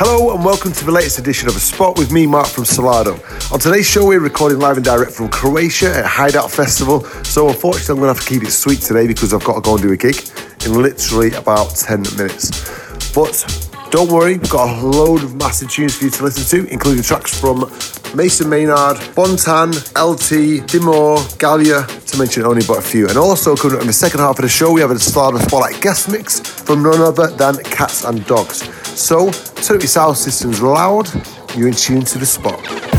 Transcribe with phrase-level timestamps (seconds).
[0.00, 3.18] Hello and welcome to the latest edition of A Spot with me, Mark from Solardo.
[3.52, 7.02] On today's show, we're recording live and direct from Croatia at Hideout Festival.
[7.24, 9.60] So, unfortunately, I'm going to have to keep it sweet today because I've got to
[9.60, 10.14] go and do a gig
[10.64, 12.70] in literally about 10 minutes.
[13.12, 13.42] But
[13.90, 17.02] don't worry, we've got a load of massive tunes for you to listen to, including
[17.02, 17.68] tracks from
[18.14, 23.08] Mason Maynard, Bontan, LT, Dimor, Gallia, to mention only but a few.
[23.08, 25.40] And also, coming up in the second half of the show, we have a Solardo
[25.40, 28.87] Spotlight guest mix from none other than Catz 'n Dogz.
[28.98, 29.30] So,
[29.82, 31.08] your sound systems loud,
[31.56, 32.97] you're in tune to the spot.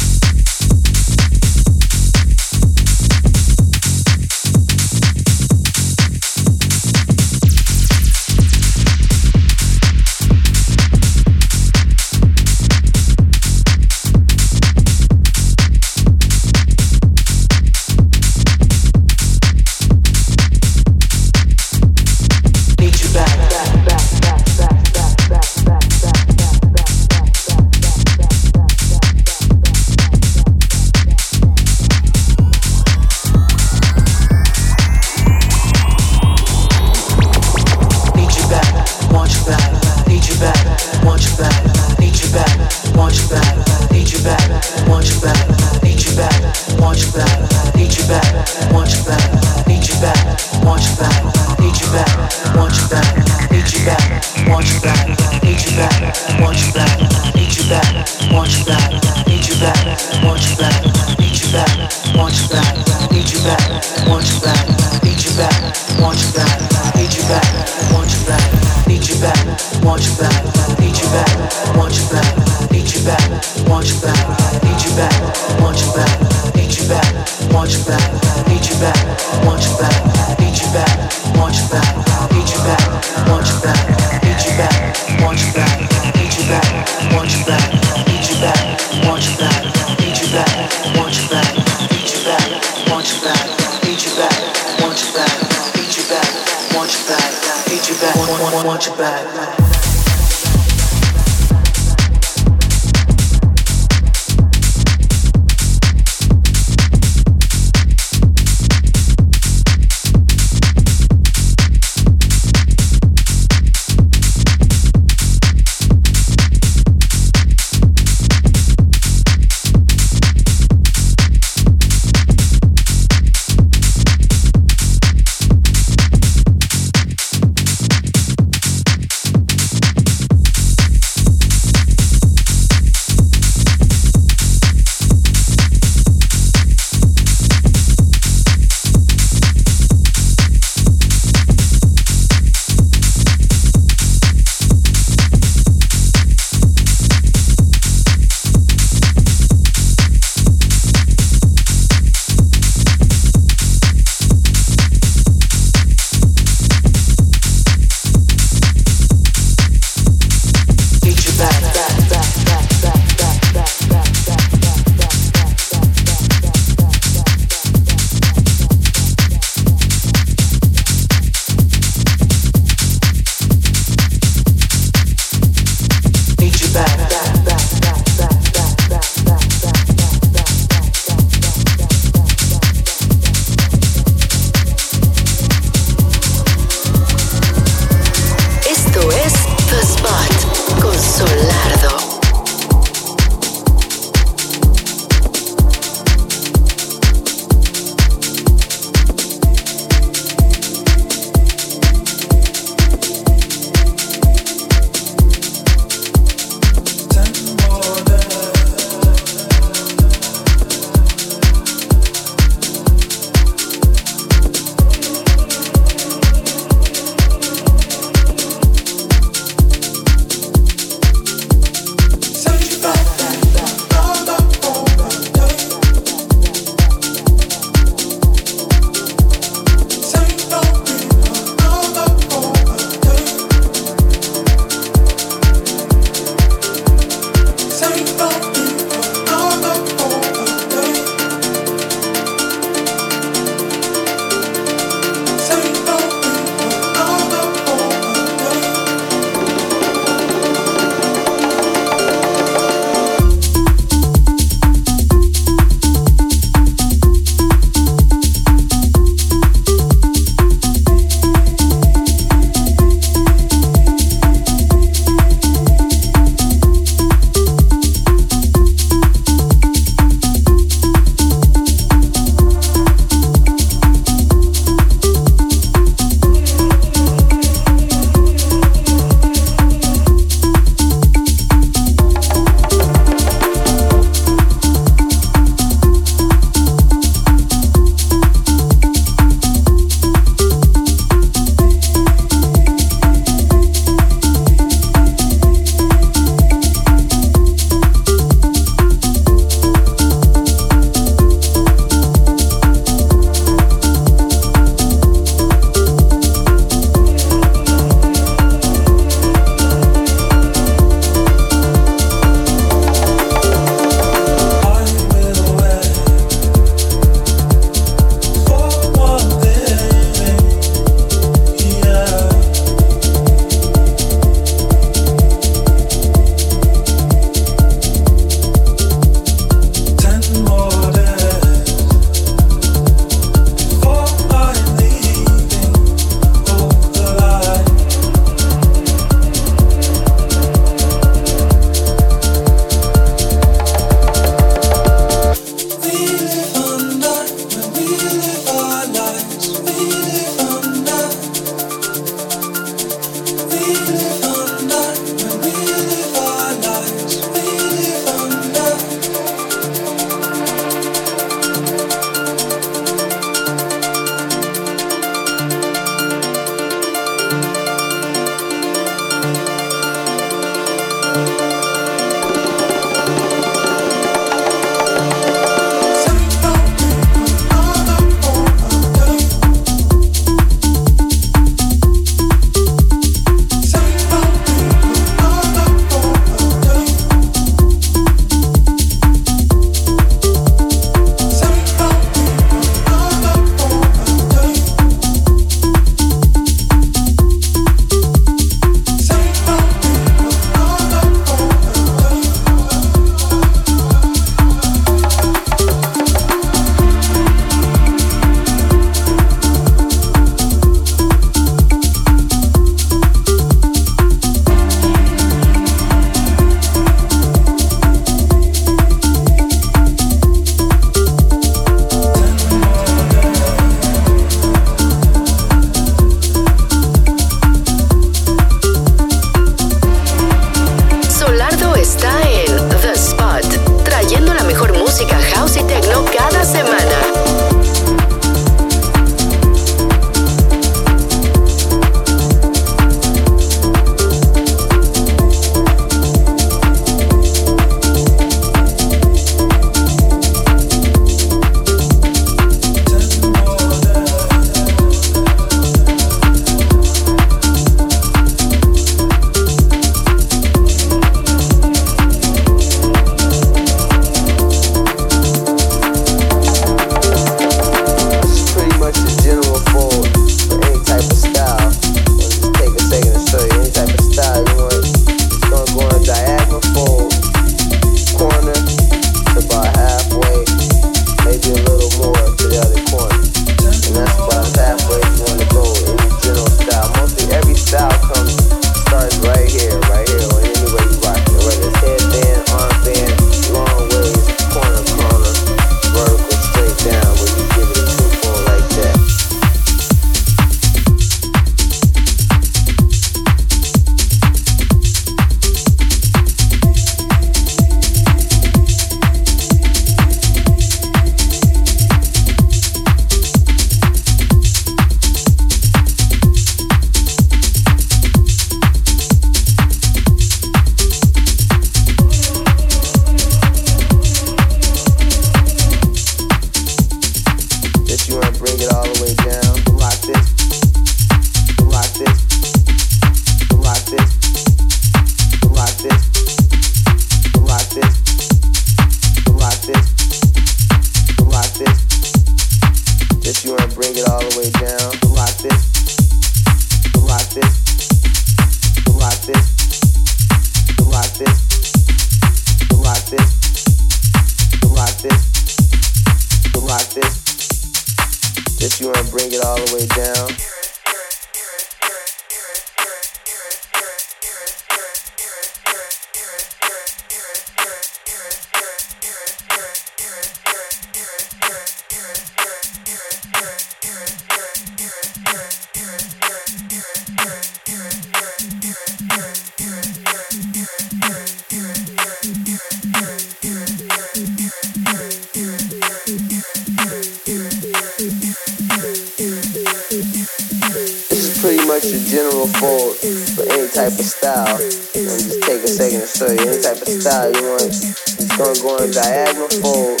[593.70, 594.58] Type of style.
[594.58, 597.70] Just take a second to show you any type of style you want.
[597.70, 600.00] It's gonna go in diagonal fold,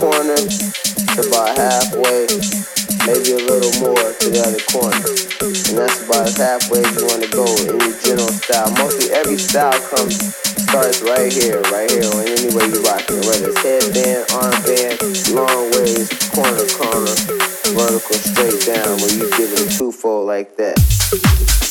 [0.00, 2.24] corner to about halfway,
[3.04, 5.04] maybe a little more to the other corner.
[5.44, 8.72] And that's about as halfway you wanna go in your general style.
[8.80, 10.16] Mostly every style comes
[10.64, 13.20] starts right here, right here, or any way you rock it.
[13.28, 14.96] Whether it's headband, armband,
[15.36, 17.14] long ways, corner, corner,
[17.76, 21.63] vertical, straight down, where you give it a twofold like that.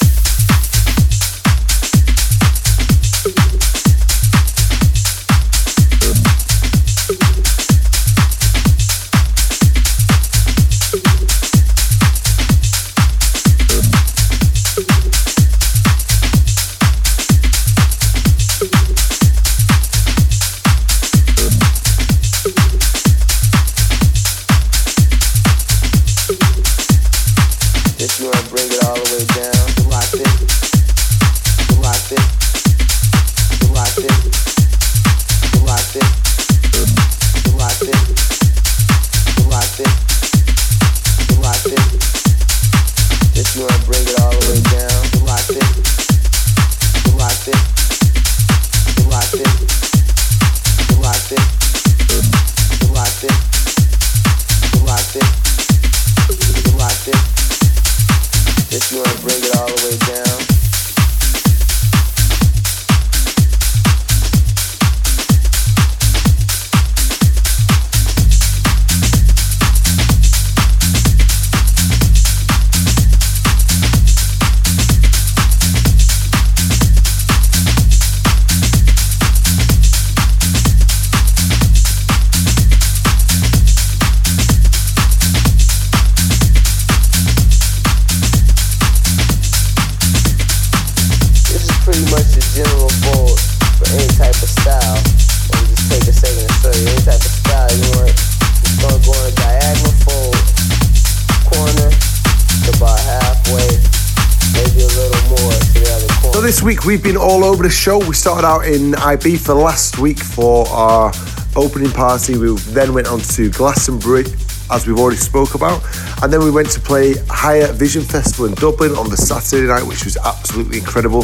[107.63, 107.97] Over the show.
[108.09, 111.13] We started out in Ibiza last week for our
[111.55, 112.37] opening party.
[112.37, 114.25] We then went on to Glastonbury,
[114.69, 115.81] as we've already spoke about,
[116.21, 119.83] and then we went to play Higher Vision Festival in Dublin on the Saturday night,
[119.83, 121.23] which was absolutely incredible.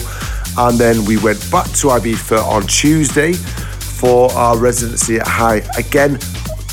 [0.58, 5.62] And then we went back to Ibiza on Tuesday for our residency at High.
[5.78, 6.19] Again,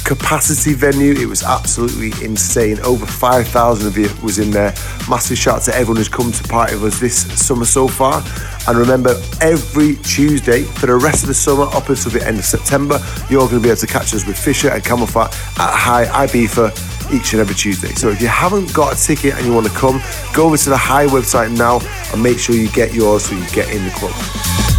[0.07, 1.15] capacity venue.
[1.15, 2.79] It was absolutely insane.
[2.81, 4.73] Over 5,000 of you was in there.
[5.11, 8.23] Massive shout out to everyone who's come to party with us this summer so far.
[8.69, 12.45] And remember, every Tuesday for the rest of the summer, up until the end of
[12.45, 16.27] September, you're going to be able to catch us with Fisher and CamelPhat at High
[16.27, 17.93] Ibiza each and every Tuesday.
[17.95, 20.01] So if you haven't got a ticket and you want to come,
[20.33, 21.81] go over to the High website now
[22.13, 24.76] and make sure you get yours so you get in the club.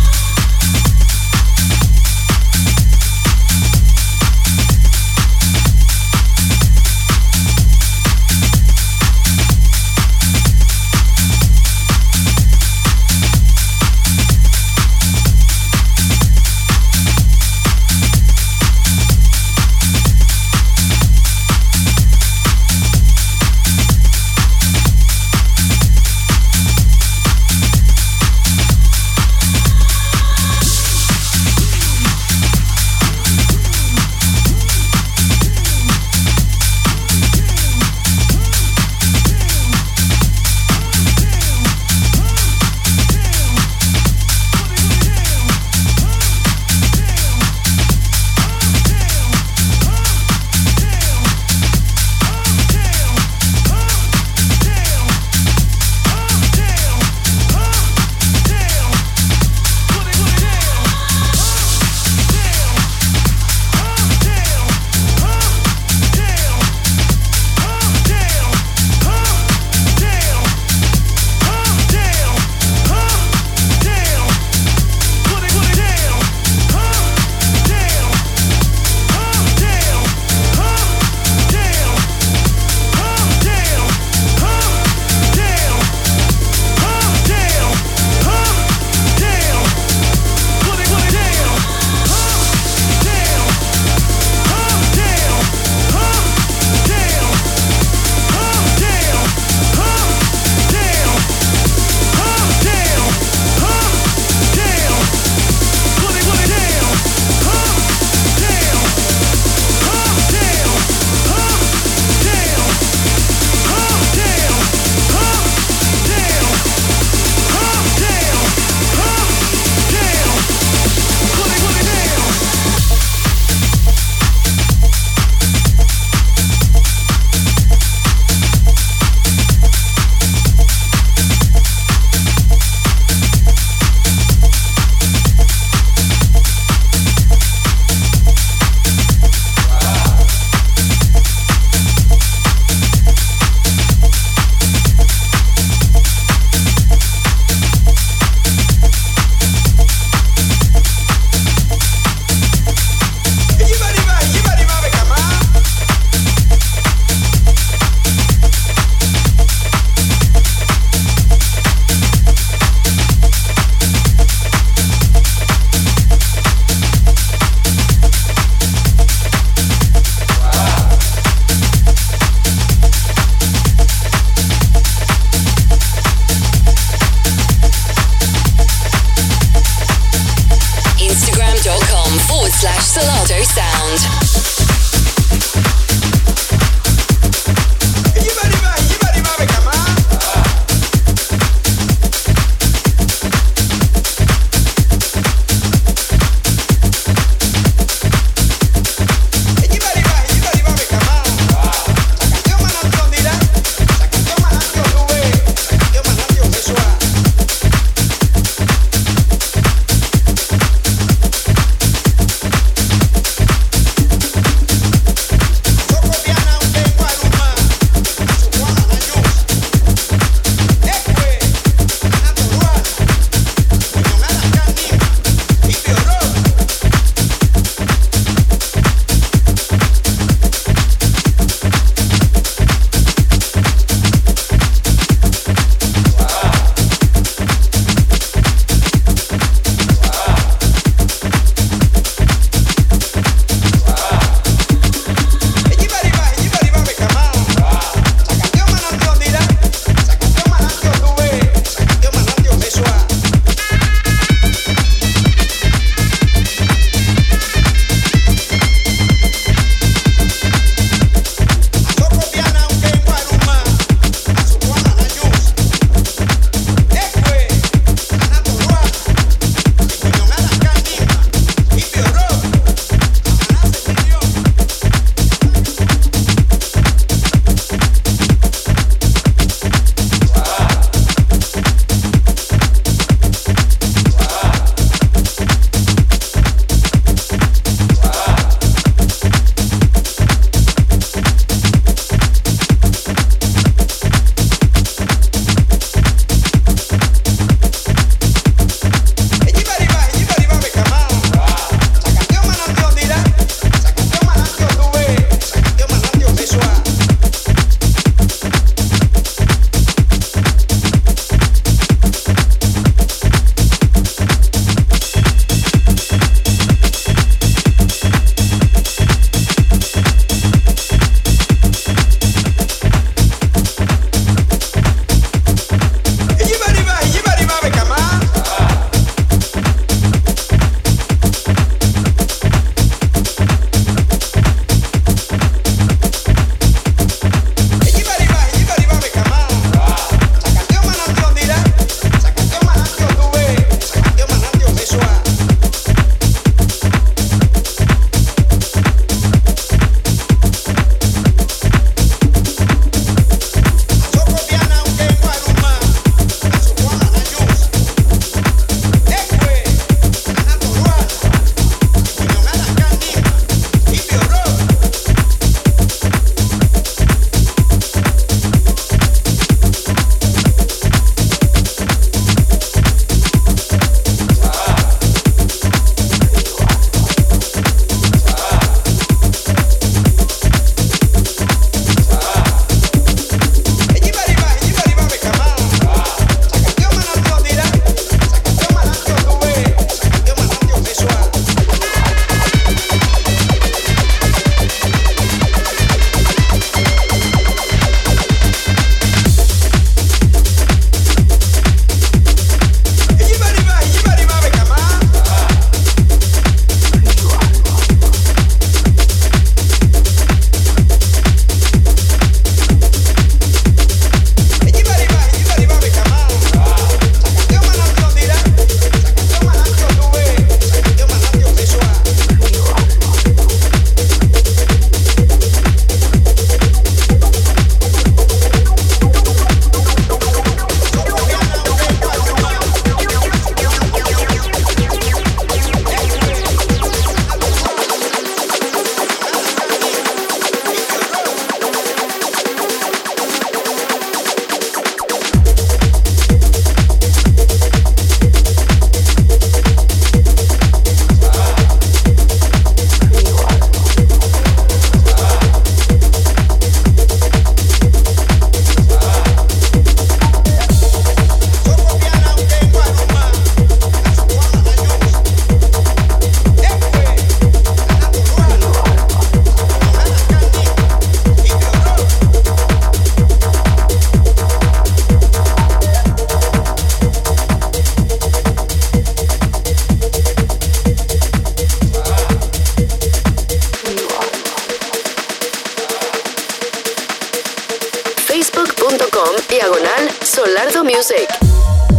[488.38, 491.96] facebook.com diagonal Solardo Music.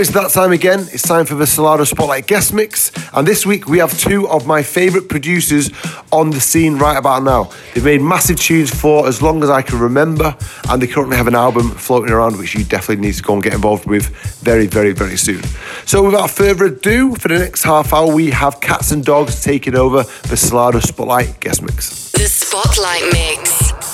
[0.00, 0.86] It's that time again.
[0.92, 2.92] It's time for the Solardo Spotlight guest mix.
[3.12, 5.72] And this week we have two of my favourite producers
[6.12, 7.50] on the scene right about now.
[7.74, 10.36] They've made massive tunes for as long as I can remember,
[10.68, 13.42] and they currently have an album floating around which you definitely need to go and
[13.42, 14.06] get involved with
[14.38, 15.42] very, very, very soon.
[15.84, 19.74] So without further ado, for the next half hour, we have Catz 'n Dogz taking
[19.74, 22.12] over the Solardo Spotlight guest mix.
[22.12, 23.87] The Spotlight Mix.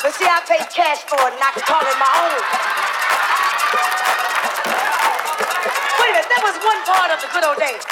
[0.00, 2.38] But see, I paid cash for it and I can call it my own.
[5.98, 7.82] Wait a minute, that was one part of the good old days.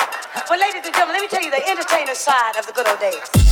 [0.48, 3.00] But ladies and gentlemen, let me tell you the entertainer side of the good old
[3.00, 3.45] days.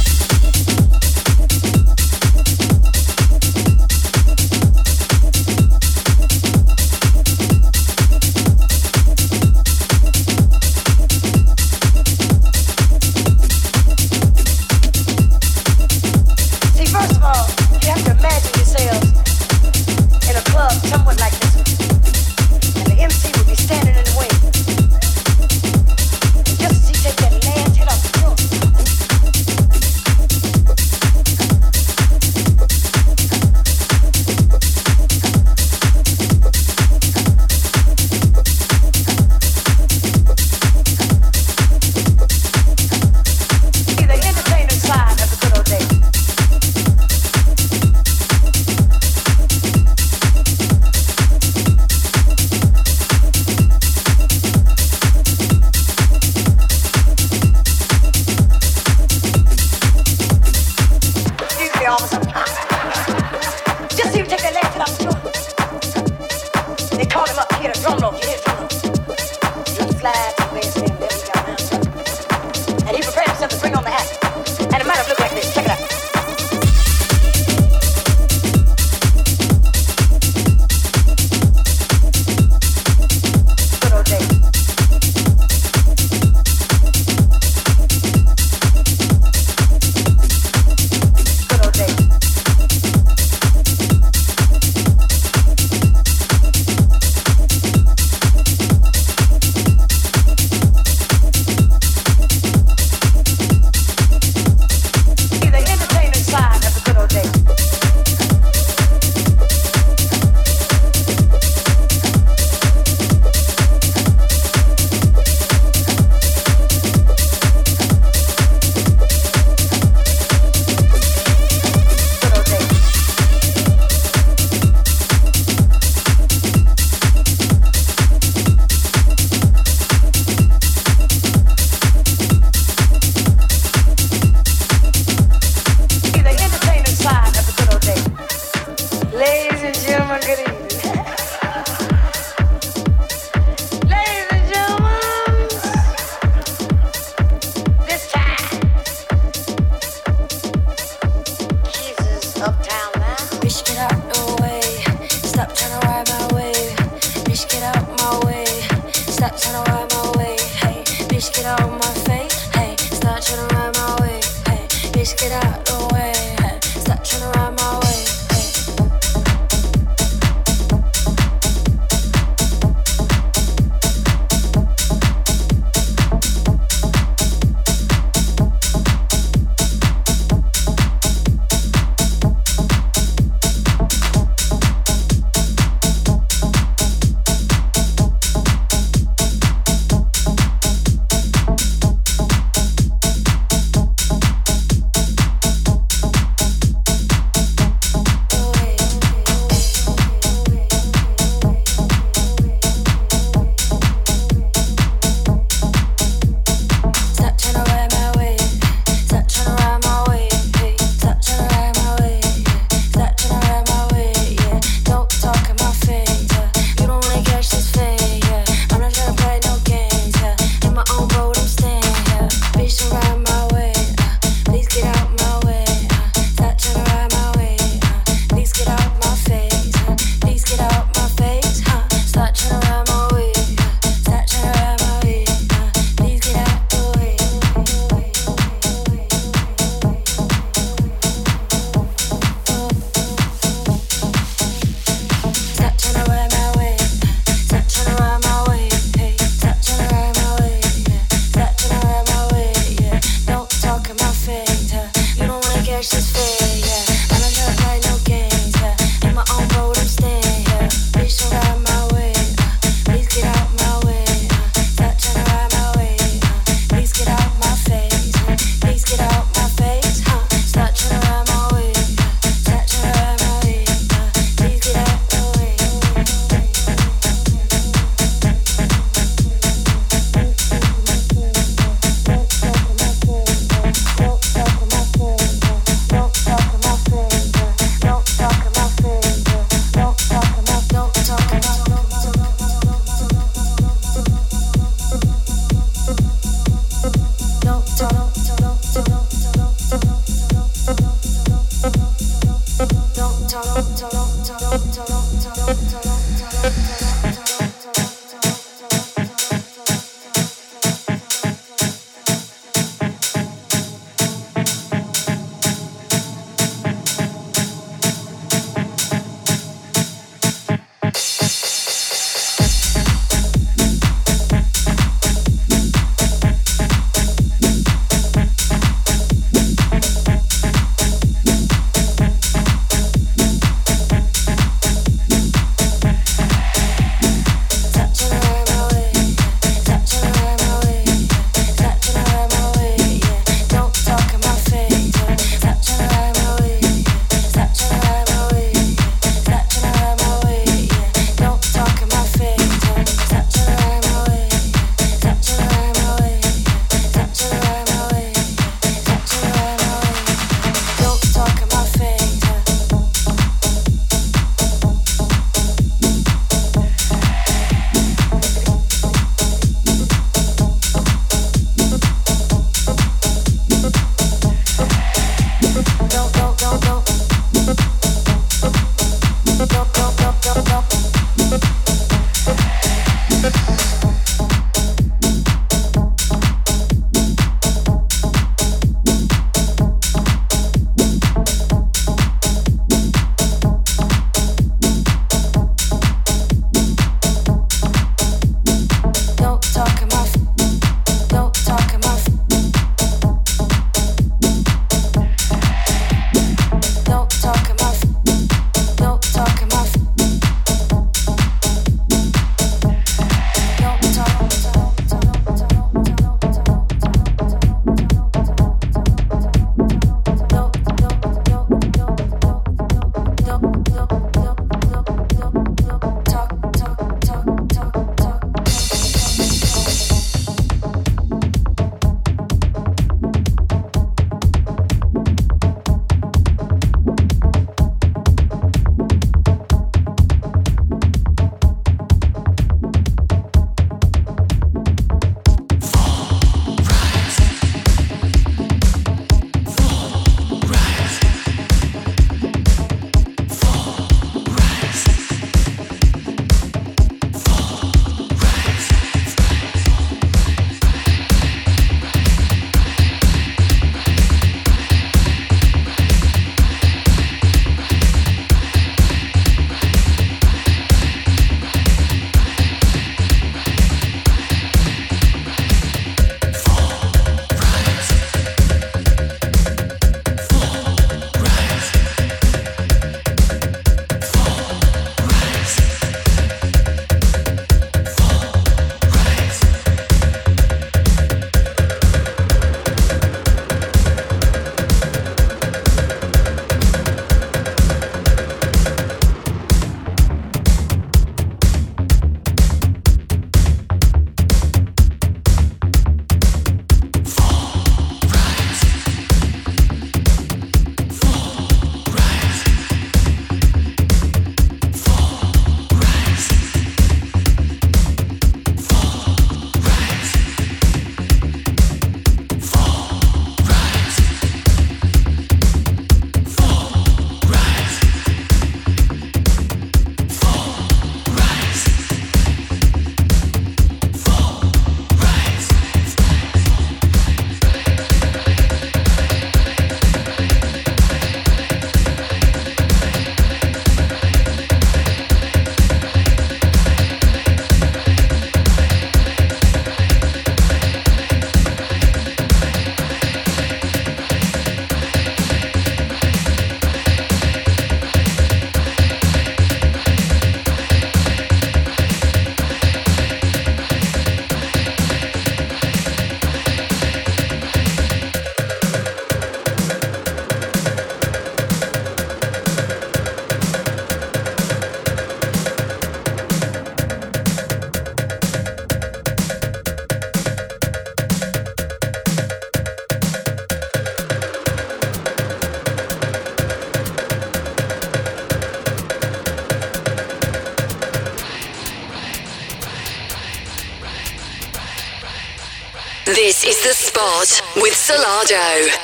[598.26, 598.83] With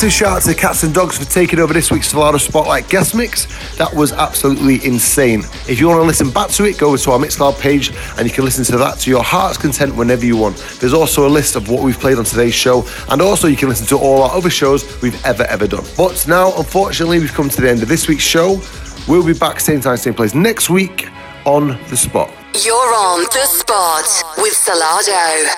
[0.00, 3.14] Massive shout out to Catz 'n Dogz for taking over this week's Solardo Spotlight guest
[3.14, 3.46] mix.
[3.76, 5.44] That was absolutely insane.
[5.68, 8.26] If you want to listen back to it, go over to our Mixcloud page and
[8.26, 10.56] you can listen to that to your heart's content whenever you want.
[10.80, 13.68] There's also a list of what we've played on today's show, and also you can
[13.68, 15.84] listen to all our other shows we've ever, ever done.
[15.98, 18.58] But now, unfortunately, we've come to the end of this week's show.
[19.06, 21.08] We'll be back same time, same place next week
[21.44, 22.30] on The Spot.
[22.64, 25.50] You're on The Spot with Solardo.